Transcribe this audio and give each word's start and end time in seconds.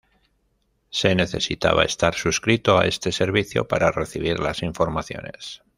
Se 0.89 1.13
necesitaba 1.13 1.83
estar 1.83 2.15
suscrito 2.15 2.75
a 2.79 2.87
este 2.87 3.11
servicio 3.11 3.67
para 3.67 3.91
recibir 3.91 4.39
las 4.39 4.63
informaciones. 4.63 5.61